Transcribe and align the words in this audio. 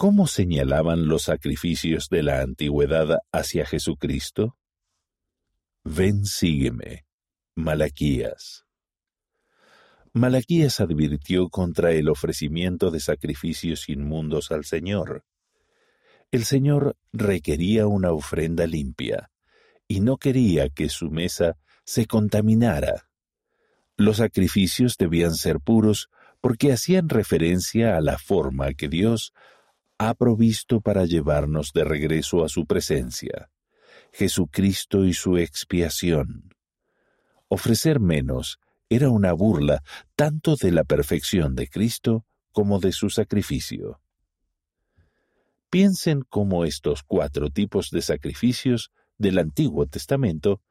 ¿Cómo 0.00 0.26
señalaban 0.26 1.08
los 1.08 1.24
sacrificios 1.24 2.08
de 2.08 2.22
la 2.22 2.40
antigüedad 2.40 3.18
hacia 3.32 3.66
Jesucristo? 3.66 4.56
Ven, 5.84 6.24
sígueme. 6.24 7.04
Malaquías. 7.54 8.64
Malaquías 10.14 10.80
advirtió 10.80 11.50
contra 11.50 11.92
el 11.92 12.08
ofrecimiento 12.08 12.90
de 12.90 13.00
sacrificios 13.00 13.90
inmundos 13.90 14.50
al 14.52 14.64
Señor. 14.64 15.26
El 16.30 16.46
Señor 16.46 16.96
requería 17.12 17.86
una 17.86 18.10
ofrenda 18.10 18.66
limpia 18.66 19.30
y 19.86 20.00
no 20.00 20.16
quería 20.16 20.70
que 20.70 20.88
su 20.88 21.10
mesa 21.10 21.58
se 21.84 22.06
contaminara. 22.06 23.10
Los 23.98 24.16
sacrificios 24.16 24.96
debían 24.96 25.34
ser 25.34 25.60
puros 25.60 26.08
porque 26.40 26.72
hacían 26.72 27.10
referencia 27.10 27.98
a 27.98 28.00
la 28.00 28.16
forma 28.16 28.72
que 28.72 28.88
Dios 28.88 29.34
ha 30.02 30.14
provisto 30.14 30.80
para 30.80 31.04
llevarnos 31.04 31.74
de 31.74 31.84
regreso 31.84 32.42
a 32.42 32.48
su 32.48 32.64
presencia, 32.64 33.50
Jesucristo 34.14 35.04
y 35.04 35.12
su 35.12 35.36
expiación. 35.36 36.54
Ofrecer 37.48 38.00
menos 38.00 38.60
era 38.88 39.10
una 39.10 39.34
burla 39.34 39.82
tanto 40.16 40.56
de 40.56 40.72
la 40.72 40.84
perfección 40.84 41.54
de 41.54 41.68
Cristo 41.68 42.24
como 42.50 42.80
de 42.80 42.92
su 42.92 43.10
sacrificio. 43.10 44.00
Piensen 45.68 46.22
cómo 46.22 46.64
estos 46.64 47.02
cuatro 47.02 47.50
tipos 47.50 47.90
de 47.90 48.00
sacrificios 48.00 48.92
del 49.18 49.36
Antiguo 49.36 49.84
Testamento 49.84 50.62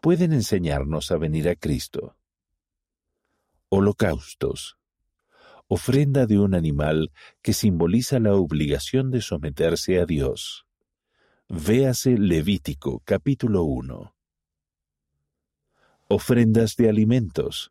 pueden 0.00 0.32
enseñarnos 0.32 1.10
a 1.10 1.18
venir 1.18 1.50
a 1.50 1.56
Cristo. 1.56 2.16
Holocaustos 3.68 4.77
ofrenda 5.70 6.24
de 6.24 6.38
un 6.38 6.54
animal 6.54 7.12
que 7.42 7.52
simboliza 7.52 8.18
la 8.18 8.34
obligación 8.34 9.10
de 9.10 9.20
someterse 9.20 10.00
a 10.00 10.06
Dios. 10.06 10.66
Véase 11.48 12.16
Levítico 12.16 13.02
capítulo 13.04 13.64
1. 13.64 14.14
Ofrendas 16.08 16.74
de 16.76 16.88
alimentos. 16.88 17.70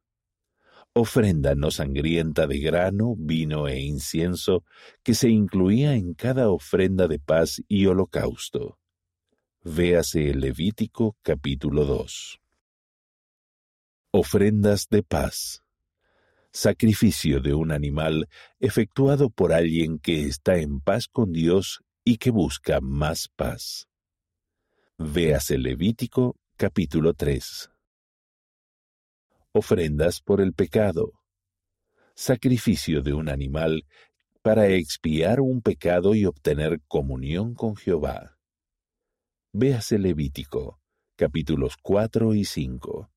Ofrenda 0.94 1.55
no 1.55 1.71
sangrienta 1.71 2.45
de 2.45 2.59
grano, 2.59 3.16
vino 3.17 3.67
e 3.67 3.80
incienso 3.80 4.64
que 5.02 5.16
se 5.16 5.30
incluía 5.30 5.95
en 5.95 6.14
cada 6.14 6.49
ofrenda 6.49 7.08
de 7.08 7.17
paz 7.17 7.64
y 7.67 7.88
holocausto. 7.88 8.77
Véase 9.64 10.36
Levítico 10.36 11.17
capítulo 11.23 11.86
2. 11.86 12.39
Ofrendas 14.11 14.88
de 14.88 15.02
paz 15.02 15.64
sacrificio 16.51 17.39
de 17.39 17.53
un 17.53 17.71
animal 17.71 18.27
efectuado 18.59 19.29
por 19.29 19.53
alguien 19.53 19.99
que 19.99 20.25
está 20.25 20.57
en 20.57 20.79
paz 20.79 21.07
con 21.07 21.31
Dios 21.31 21.81
y 22.03 22.17
que 22.17 22.31
busca 22.31 22.79
más 22.81 23.29
paz. 23.35 23.87
Véase 24.97 25.57
Levítico 25.57 26.35
capítulo 26.55 27.13
3. 27.13 27.69
Ofrendas 29.53 30.21
por 30.21 30.41
el 30.41 30.53
pecado. 30.53 31.13
Sacrificio 32.15 33.01
de 33.01 33.13
un 33.13 33.29
animal 33.29 33.85
para 34.41 34.67
expiar 34.69 35.41
un 35.41 35.61
pecado 35.61 36.15
y 36.15 36.25
obtener 36.25 36.81
comunión 36.87 37.53
con 37.53 37.75
Jehová. 37.75 38.37
Véase 39.53 39.99
Levítico 39.99 40.79
capítulos 41.17 41.77
4 41.81 42.35
y 42.35 42.45
5. 42.45 43.09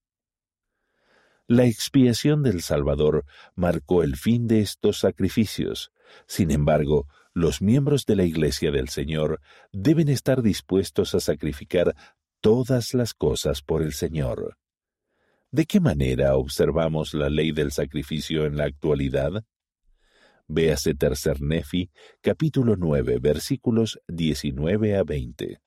La 1.50 1.64
expiación 1.64 2.44
del 2.44 2.62
Salvador 2.62 3.24
marcó 3.56 4.04
el 4.04 4.14
fin 4.14 4.46
de 4.46 4.60
estos 4.60 4.98
sacrificios. 4.98 5.90
Sin 6.28 6.52
embargo, 6.52 7.08
los 7.34 7.60
miembros 7.60 8.06
de 8.06 8.14
la 8.14 8.22
Iglesia 8.22 8.70
del 8.70 8.88
Señor 8.88 9.40
deben 9.72 10.08
estar 10.08 10.42
dispuestos 10.42 11.12
a 11.16 11.18
sacrificar 11.18 11.96
todas 12.40 12.94
las 12.94 13.14
cosas 13.14 13.62
por 13.62 13.82
el 13.82 13.94
Señor. 13.94 14.58
¿De 15.50 15.66
qué 15.66 15.80
manera 15.80 16.36
observamos 16.36 17.14
la 17.14 17.28
ley 17.28 17.50
del 17.50 17.72
sacrificio 17.72 18.46
en 18.46 18.56
la 18.56 18.66
actualidad? 18.66 19.42
Véase 20.46 20.94
Tercer 20.94 21.42
Nefi, 21.42 21.91
capítulo 22.20 22.76
9, 22.76 23.19
versículos 23.20 23.98
19 24.06 24.96
a 24.96 25.02
20. 25.02 25.60